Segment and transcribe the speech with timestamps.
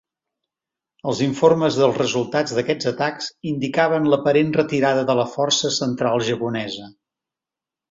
[1.11, 6.91] Els informes dels resultats d'aquests atacs, indicaven l'aparent retirada de la força central japonesa.